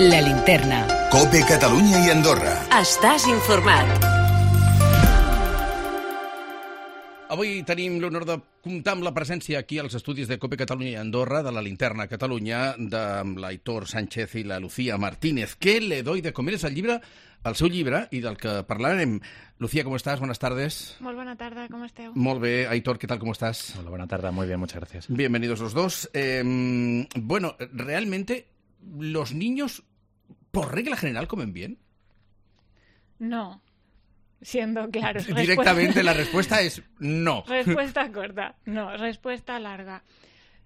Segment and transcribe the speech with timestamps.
[0.00, 0.88] La linterna.
[1.06, 2.50] Cope Catalunya i Andorra.
[2.74, 3.92] Estàs informat.
[7.30, 8.34] Avui tenim l'honor de
[8.64, 12.08] comptar amb la presència aquí als estudis de Cope Catalunya i Andorra, de la Linterna
[12.10, 13.04] Catalunya, de
[13.38, 15.54] l'Aitor Sánchez i la Lucía Martínez.
[15.54, 16.56] ¿Qué le doy de comer?
[16.58, 16.98] És el llibre,
[17.46, 19.20] el seu llibre, i del que parlarem.
[19.62, 20.18] Lucía, ¿cómo estás?
[20.18, 20.96] Buenas tardes.
[21.06, 22.10] Molt bona tarda, com esteu?
[22.18, 22.66] Molt bé.
[22.66, 23.22] Aitor, ¿qué tal?
[23.22, 23.76] ¿Cómo estás?
[23.78, 25.06] Hola, buena tarde, muy bien, muchas gracias.
[25.06, 26.10] Bienvenidos los dos.
[26.12, 28.53] Eh, bueno, realmente,
[28.98, 29.84] ¿los niños,
[30.50, 31.78] por regla general, comen bien?
[33.18, 33.62] No.
[34.42, 35.26] Siendo claros.
[35.26, 37.44] Directamente la respuesta es no.
[37.46, 38.56] Respuesta corta.
[38.66, 40.02] No, respuesta larga.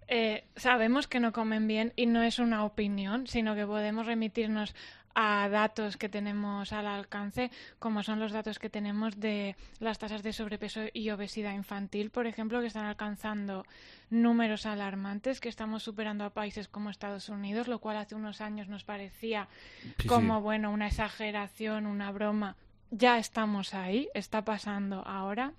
[0.09, 4.75] Eh, sabemos que no comen bien y no es una opinión, sino que podemos remitirnos
[5.20, 7.50] a datos que tenemos al alcance,
[7.80, 12.28] como son los datos que tenemos de las tasas de sobrepeso y obesidad infantil, por
[12.28, 13.66] ejemplo, que están alcanzando
[14.10, 18.68] números alarmantes, que estamos superando a países como Estados Unidos, lo cual hace unos años
[18.68, 19.48] nos parecía
[19.98, 20.42] Sí, como, sí.
[20.44, 22.55] bueno, una exageración, una broma.
[22.92, 25.53] Ya estamos ahí, está pasando ahora.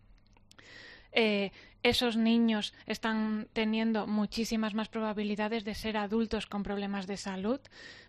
[1.12, 7.60] Eh, esos niños están teniendo muchísimas más probabilidades de ser adultos con problemas de salud.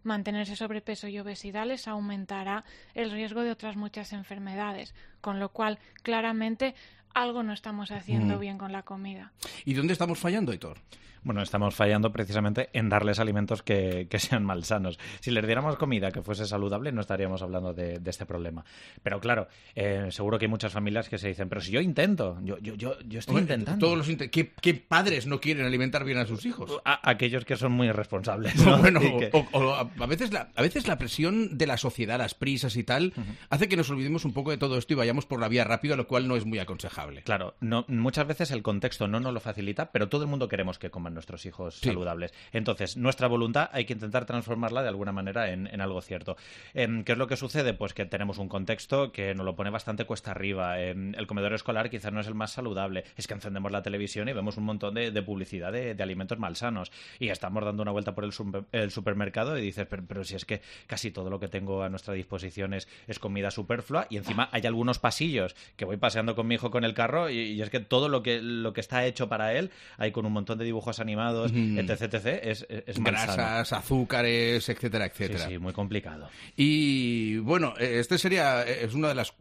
[0.02, 5.78] Mantenerse sobrepeso y obesidad les aumentará el riesgo de otras muchas enfermedades, con lo cual
[6.02, 6.74] claramente
[7.14, 8.40] algo no estamos haciendo Mm.
[8.40, 9.32] bien con la comida.
[9.64, 10.78] ¿Y dónde estamos fallando, Aitor?
[11.22, 14.98] Bueno, estamos fallando precisamente en darles alimentos que, que sean malsanos.
[15.20, 18.64] Si les diéramos comida que fuese saludable, no estaríamos hablando de, de este problema.
[19.02, 22.38] Pero claro, eh, seguro que hay muchas familias que se dicen, pero si yo intento,
[22.42, 23.84] yo, yo, yo, yo estoy Hombre, intentando.
[23.86, 26.80] Todos los inte- ¿Qué, qué padres no quieren alimentar bien a sus hijos?
[26.84, 28.56] A- aquellos que son muy irresponsables.
[28.64, 28.78] No, ¿no?
[28.78, 32.34] bueno, que- o- o a veces, la, a veces la presión de la sociedad, las
[32.34, 33.12] prisas y tal,
[33.50, 35.96] hace que nos olvidemos un poco de todo esto y vayamos por la vía rápida,
[35.96, 37.22] lo cual no es muy aconsejable.
[37.24, 40.78] Claro, no, muchas veces el contexto no nos lo facilita, pero todo el mundo queremos
[40.78, 41.88] que coman nuestros hijos Sí.
[41.88, 42.32] saludables.
[42.52, 46.36] Entonces, nuestra voluntad hay que intentar transformarla de alguna manera en, en algo cierto.
[46.74, 47.74] Em, ¿Qué es lo que sucede?
[47.74, 50.80] Pues que tenemos un contexto que nos lo pone bastante cuesta arriba.
[50.80, 53.04] Em, el comedor escolar quizás no es el más saludable.
[53.16, 56.38] Es que encendemos la televisión y vemos un montón de, de publicidad de, de alimentos
[56.38, 56.92] malsanos.
[57.18, 60.34] Y estamos dando una vuelta por el, super- el supermercado y dices, pero, pero si
[60.36, 64.16] es que casi todo lo que tengo a nuestra disposición es, es comida superflua y
[64.16, 67.62] encima hay algunos pasillos que voy paseando con mi hijo con el carro y, y
[67.62, 70.58] es que todo lo que, lo que está hecho para él, hay con un montón
[70.58, 71.78] de dibujos animados, Mm.
[71.78, 72.66] etc, etc, es.
[72.98, 75.48] Grasas, azúcares, etcétera, Sí, etcétera.
[75.48, 76.28] sí, muy complicado.
[76.56, 79.34] Y bueno, este sería, es uno de los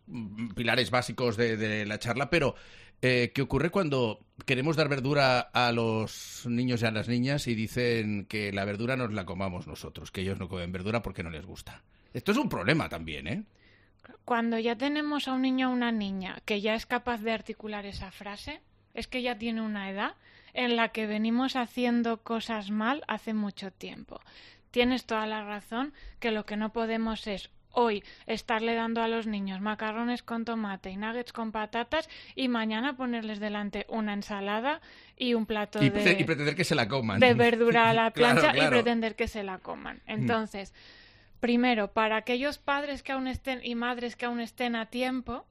[0.55, 2.55] pilares básicos de, de la charla, pero
[3.01, 7.55] eh, ¿qué ocurre cuando queremos dar verdura a los niños y a las niñas y
[7.55, 11.29] dicen que la verdura nos la comamos nosotros, que ellos no comen verdura porque no
[11.29, 11.81] les gusta?
[12.13, 13.43] Esto es un problema también, ¿eh?
[14.25, 17.85] Cuando ya tenemos a un niño o una niña que ya es capaz de articular
[17.85, 18.61] esa frase,
[18.93, 20.15] es que ya tiene una edad
[20.53, 24.19] en la que venimos haciendo cosas mal hace mucho tiempo.
[24.71, 29.27] Tienes toda la razón que lo que no podemos es hoy estarle dando a los
[29.27, 34.81] niños macarrones con tomate y nuggets con patatas y mañana ponerles delante una ensalada
[35.17, 37.19] y un plato Y, de y pretender que se la coman.
[37.19, 38.67] de verdura a la plancha claro.
[38.67, 40.01] y pretender que se la coman.
[40.07, 40.73] Entonces,
[41.39, 45.45] primero, para aquellos padres que aún estén y madres que aún estén a tiempo,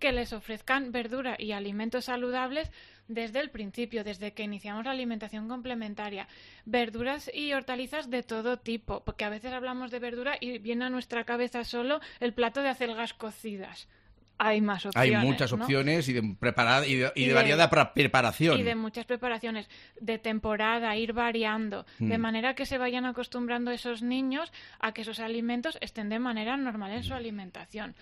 [0.00, 2.70] que les ofrezcan verdura y alimentos saludables
[3.08, 6.28] desde el principio, desde que iniciamos la alimentación complementaria.
[6.64, 10.90] Verduras y hortalizas de todo tipo, porque a veces hablamos de verdura y viene a
[10.90, 13.88] nuestra cabeza solo el plato de acelgas cocidas.
[14.38, 15.24] Hay más Hay opciones.
[15.30, 15.62] muchas ¿no?
[15.64, 18.58] opciones y de, preparada, y de, y Y de de- variada preparación.
[18.58, 19.68] Y de muchas preparaciones
[20.00, 22.20] de temporada, ir variando, de Mm.
[22.20, 26.90] manera que se vayan acostumbrando esos niños a que esos alimentos estén de manera normal
[26.92, 27.04] en Mm.
[27.04, 27.94] su alimentación.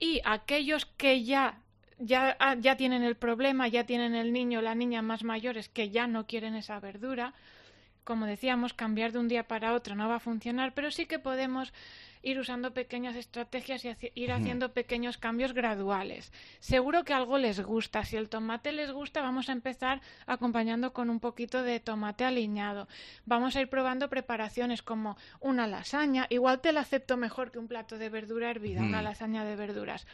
[0.00, 1.60] Y aquellos que ya,
[1.98, 5.68] ya, ah, ya tienen el problema, ya tienen el niño o la niña más mayores
[5.68, 7.34] que ya no quieren esa verdura,
[8.04, 11.18] como decíamos, cambiar de un día para otro no va a funcionar, pero sí que
[11.18, 11.72] podemos
[12.22, 16.32] ir usando pequeñas estrategias y ir haciendo pequeños cambios graduales.
[16.58, 18.04] Seguro que algo les gusta.
[18.04, 22.88] Si el tomate les gusta, vamos a empezar acompañando con un poquito de tomate aliñado.
[23.26, 26.26] Vamos a ir probando preparaciones como una lasaña.
[26.30, 30.06] Igual te la acepto mejor que un plato de verdura hervida, una lasaña de verduras.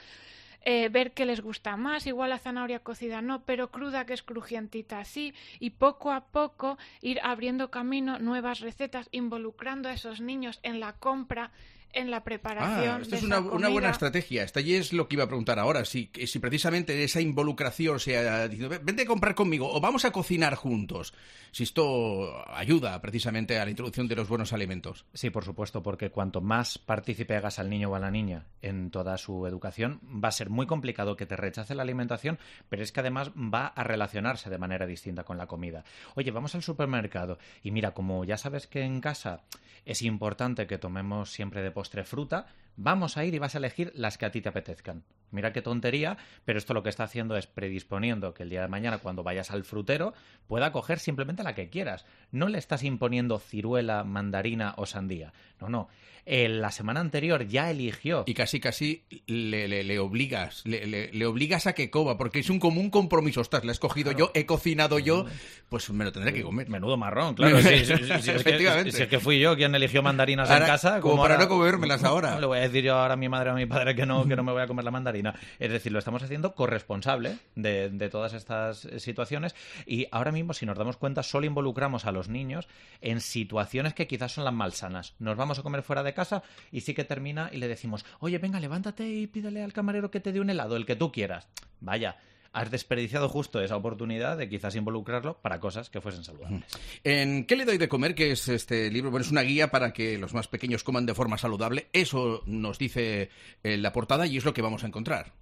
[0.62, 4.22] Eh, ver qué les gusta más, igual la zanahoria cocida no, pero cruda que es
[4.22, 10.60] crujientita sí, y poco a poco ir abriendo camino, nuevas recetas, involucrando a esos niños
[10.62, 11.50] en la compra,
[11.92, 12.96] en la preparación.
[12.96, 14.42] Ah, esta de es una, esa una buena estrategia.
[14.44, 15.84] Esta ya es lo que iba a preguntar ahora.
[15.84, 20.12] Si, si precisamente esa involucración sea diciendo, "Ven- vente a comprar conmigo o vamos a
[20.12, 21.12] cocinar juntos.
[21.52, 25.04] Si esto ayuda precisamente a la introducción de los buenos alimentos.
[25.14, 28.90] Sí, por supuesto, porque cuanto más partícipe hagas al niño o a la niña en
[28.90, 32.38] toda su educación, va a ser muy complicado que te rechace la alimentación,
[32.68, 35.84] pero es que además va a relacionarse de manera distinta con la comida.
[36.14, 39.42] Oye, vamos al supermercado y mira, como ya sabes que en casa
[39.86, 42.46] es importante que tomemos siempre de postre fruta,
[42.76, 45.02] vamos a ir y vas a elegir las que a ti te apetezcan.
[45.32, 48.68] Mira qué tontería, pero esto lo que está haciendo es predisponiendo que el día de
[48.68, 50.12] mañana cuando vayas al frutero
[50.46, 52.04] pueda coger simplemente la que quieras.
[52.32, 55.32] No le estás imponiendo ciruela, mandarina o sandía.
[55.60, 55.88] No, no.
[56.26, 58.24] Eh, la semana anterior ya eligió.
[58.26, 62.60] Y casi, casi le, le- le obligas, le, obligas a que coma, porque es un
[62.60, 63.40] común compromiso.
[63.40, 65.24] Ostras, la he escogido yo, he cocinado yo,
[65.70, 66.68] pues me lo tendré que comer.
[66.68, 67.58] Menudo marrón, claro.
[67.62, 68.92] Sí, sí, sí, sí, es que- Efectivamente.
[68.92, 71.00] si es que fui yo quien eligió mandarinas Ahora, en casa.
[71.00, 72.32] como ¿cómo para ahora- no comérmelas ahora.
[72.34, 74.04] No le voy a decir yo ahora a mi madre o a mi padre que
[74.06, 75.19] no, que no me voy a comer la mandarina.
[75.58, 79.54] Es decir, lo estamos haciendo corresponsable de, todas estas situaciones
[79.86, 82.68] y ahora mismo, si nos damos cuenta, solo involucramos a los niños
[83.00, 85.14] en situaciones que quizás son las malsanas.
[85.18, 88.38] Nos vamos a comer fuera de casa y sí que termina y le decimos, oye,
[88.38, 91.48] venga, levántate y pídele al camarero que te dé un helado, el que tú quieras.
[91.80, 92.16] Vaya.
[92.52, 96.64] Has desperdiciado justo esa oportunidad de quizás involucrarlo para cosas que fuesen saludables.
[97.04, 98.16] ¿En qué le doy de comer?
[98.16, 101.14] Que es este libro, bueno, es una guía para que los más pequeños coman de
[101.14, 101.88] forma saludable.
[101.92, 103.30] Eso nos dice
[103.62, 105.32] eh, la portada y es lo que vamos a encontrar,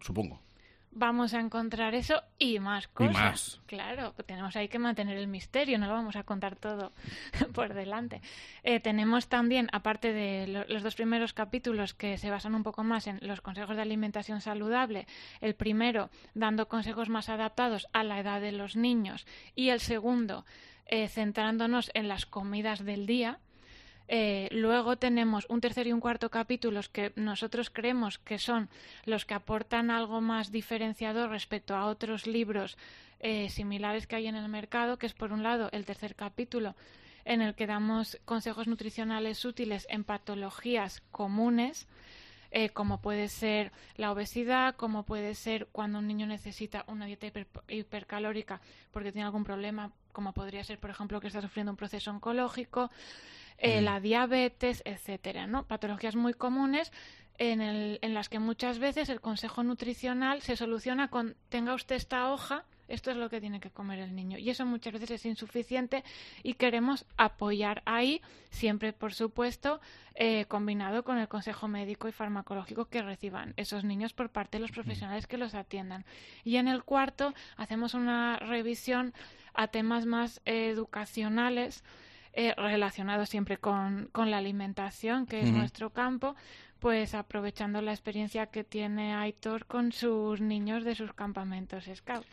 [0.00, 0.40] supongo.
[0.90, 3.12] Vamos a encontrar eso y más cosas.
[3.14, 3.60] más.
[3.66, 6.92] Claro, tenemos ahí que mantener el misterio, no lo vamos a contar todo
[7.54, 8.20] por delante.
[8.64, 12.82] Eh, tenemos también, aparte de lo- los dos primeros capítulos que se basan un poco
[12.84, 15.06] más en los consejos de alimentación saludable,
[15.40, 20.44] el primero dando consejos más adaptados a la edad de los niños y el segundo
[20.86, 23.38] eh, centrándonos en las comidas del día.
[24.10, 28.70] Eh, luego tenemos un tercer y un cuarto capítulos que nosotros creemos que son
[29.04, 32.78] los que aportan algo más diferenciador respecto a otros libros
[33.20, 36.74] eh, similares que hay en el mercado, que es por un lado el tercer capítulo
[37.26, 41.86] en el que damos consejos nutricionales útiles en patologías comunes,
[42.50, 47.26] eh, como puede ser la obesidad, como puede ser cuando un niño necesita una dieta
[47.26, 51.76] hiper- hipercalórica porque tiene algún problema, como podría ser, por ejemplo, que está sufriendo un
[51.76, 52.90] proceso oncológico,
[53.58, 55.66] eh, la diabetes, etcétera, ¿no?
[55.66, 56.92] Patologías muy comunes
[57.38, 61.96] en, el- en las que muchas veces el consejo nutricional se soluciona con tenga usted
[61.96, 64.38] esta hoja, esto es lo que tiene que comer el niño.
[64.38, 66.04] Y eso muchas veces es insuficiente
[66.42, 69.80] y queremos apoyar ahí, siempre, por supuesto,
[70.14, 74.62] eh, combinado con el consejo médico y farmacológico que reciban esos niños por parte de
[74.62, 76.06] los profesionales que los atiendan.
[76.44, 79.12] Y en el cuarto hacemos una revisión
[79.52, 81.84] a temas más eh, educacionales
[82.32, 86.36] eh, relacionados siempre con, con la alimentación, que es nuestro campo,
[86.78, 92.24] pues aprovechando la experiencia que tiene Aitor con sus niños de sus campamentos Scout.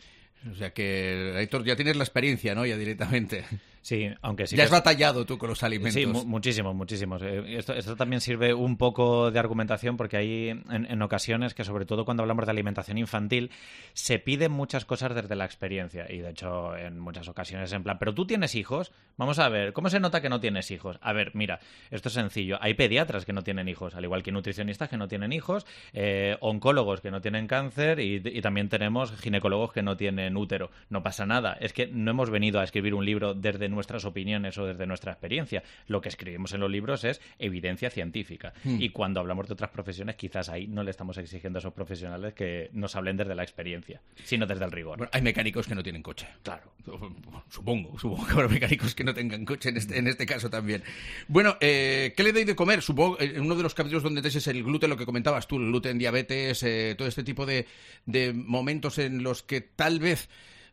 [0.50, 2.64] O sea que, Héctor, ya tienes la experiencia, ¿no?
[2.66, 3.44] Ya directamente.
[3.86, 5.94] Sí, aunque sí ya que has batallado tú con los alimentos.
[5.94, 7.22] Sí, mu- muchísimos, muchísimos.
[7.22, 11.62] Eh, Esto, esto también sirve un poco de argumentación porque hay en, en ocasiones que,
[11.62, 13.52] sobre todo cuando hablamos de alimentación infantil,
[13.92, 16.04] se piden muchas cosas desde la experiencia.
[16.12, 19.72] Y de hecho, en muchas ocasiones, en plan, pero tú tienes hijos, vamos a ver,
[19.72, 20.98] ¿cómo se nota que no tienes hijos?
[21.00, 21.60] A ver, mira,
[21.92, 22.58] esto es sencillo.
[22.60, 26.36] Hay pediatras que no tienen hijos, al igual que nutricionistas que no tienen hijos, eh,
[26.40, 30.72] oncólogos que no tienen cáncer y, y también tenemos ginecólogos que no tienen útero.
[30.90, 31.56] No pasa nada.
[31.60, 35.12] Es que no hemos venido a escribir un libro desde nuestras opiniones o desde nuestra
[35.12, 35.62] experiencia.
[35.86, 38.52] Lo que escribimos en los libros es evidencia científica.
[38.64, 42.34] Y cuando hablamos de otras profesiones, quizás ahí no le estamos exigiendo a esos profesionales
[42.34, 44.98] que nos hablen desde la experiencia, sino desde el rigor.
[44.98, 46.26] Bueno, hay mecánicos que no tienen coche.
[46.42, 46.72] Claro.
[47.48, 50.82] Supongo, supongo que habrá mecánicos que no tengan coche en este, en este caso también.
[51.28, 52.82] Bueno, eh, ¿qué le doy de comer?
[52.82, 55.46] Supongo, eh, en uno de los capítulos donde te es el gluten, lo que comentabas
[55.46, 57.66] tú, el gluten, diabetes, eh, todo este tipo de,
[58.04, 60.28] de momentos en los que tal vez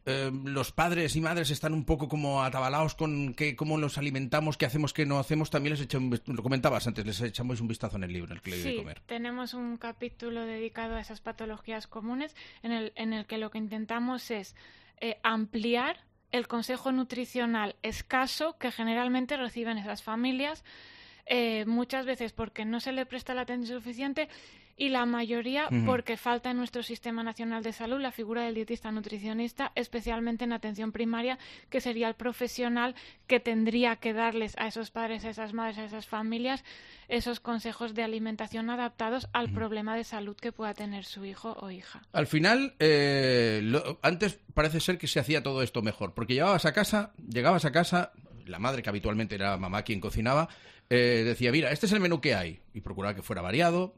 [0.05, 4.57] eh, los padres y madres están un poco como atabalados con que, cómo los alimentamos,
[4.57, 7.95] qué hacemos, qué no hacemos, también les echamos, lo comentabas antes, les echamos un vistazo
[7.98, 9.01] en el libro, en el que le doy de Sí, comer.
[9.05, 13.57] tenemos un capítulo dedicado a esas patologías comunes en el, en el que lo que
[13.60, 14.55] intentamos es
[15.00, 20.63] eh, ampliar el consejo nutricional escaso que generalmente reciben esas familias,
[21.25, 24.27] eh, muchas veces porque no se le presta la atención suficiente
[24.75, 28.92] y la mayoría porque falta en nuestro Sistema Nacional de Salud la figura del dietista
[28.92, 31.38] nutricionista, especialmente en atención primaria,
[31.70, 32.96] que sería el profesional
[33.27, 36.63] que tendría que darles a esos padres, a esas madres, a esas familias
[37.10, 41.70] esos consejos de alimentación adaptados al problema de salud que pueda tener su hijo o
[41.70, 42.01] hija.
[42.13, 46.65] Al final, eh, lo- antes parece ser que se hacía todo esto mejor, porque llevabas
[46.65, 48.12] a casa, llegabas a casa,
[48.46, 50.48] la madre que habitualmente era mamá quien cocinaba,
[50.89, 52.62] eh, decía, mira, este es el menú que hay.
[52.74, 53.96] Y procuraba que fuera variado.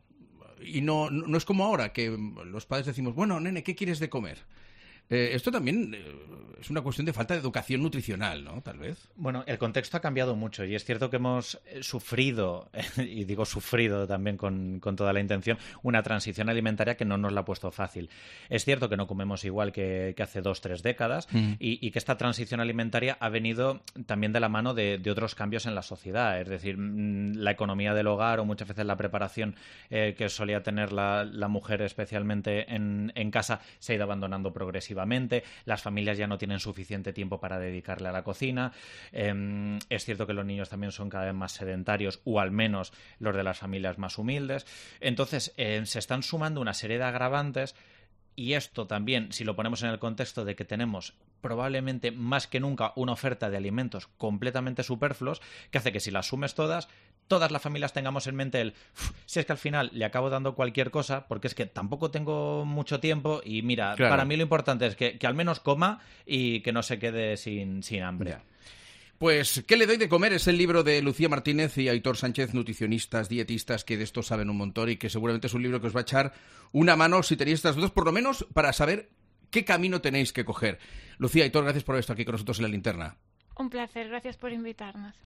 [0.61, 4.09] Y no, no, es como ahora, que los padres decimos, bueno, nene, ¿qué quieres de
[4.09, 4.39] comer?
[5.09, 6.03] Eh, esto también eh,
[6.59, 8.61] es una cuestión de falta de educación nutricional, ¿no?
[8.61, 9.07] Tal vez.
[9.15, 13.45] Bueno, el contexto ha cambiado mucho y es cierto que hemos eh, sufrido, y digo
[13.45, 17.45] sufrido también con, con, toda la intención, una transición alimentaria que no nos la ha
[17.45, 18.09] puesto fácil.
[18.49, 21.53] Es cierto que no comemos igual que, que hace dos, tres décadas mm.
[21.59, 25.35] y, y, que esta transición alimentaria ha venido también de la mano de, de, otros
[25.35, 26.41] cambios en la sociedad.
[26.41, 29.55] Es decir, mm, la economía del hogar o muchas veces la preparación
[29.91, 34.51] eh, que solía tener la, la mujer especialmente en, en casa se ha ido abandonando
[34.51, 34.94] progresivamente
[35.65, 38.71] las familias ya no tienen suficiente tiempo para dedicarle a la cocina,
[39.11, 42.93] eh, es cierto que los niños también son cada vez más sedentarios, o al menos
[43.19, 44.65] los de las familias más humildes,
[44.99, 47.75] entonces eh, se están sumando una serie de agravantes
[48.35, 52.59] y esto también, si lo ponemos en el contexto de que tenemos probablemente más que
[52.59, 56.89] nunca una oferta de alimentos completamente superfluos, que hace que si las sumes todas,
[57.27, 58.73] todas las familias tengamos en mente el,
[59.25, 62.65] si es que al final le acabo dando cualquier cosa, porque es que tampoco tengo
[62.65, 64.11] mucho tiempo y mira, claro.
[64.11, 67.37] para mí lo importante es que, que, al menos coma y que no se quede
[67.37, 68.37] sin, sin hambre.
[69.17, 70.33] Pues, ¿qué le doy de comer?
[70.33, 74.49] Es el libro de Lucía Martínez y Aitor Sánchez, nutricionistas, dietistas, que de esto saben
[74.49, 76.33] un montón y que seguramente es un libro que os va a echar
[76.73, 79.09] una mano si tenéis estas dudas, por lo menos para saber
[79.51, 80.79] qué camino tenéis que coger.
[81.17, 83.17] Lucía, Aitor, gracias por estar aquí con nosotros en la linterna.
[83.57, 85.15] Un placer, gracias por invitarnos.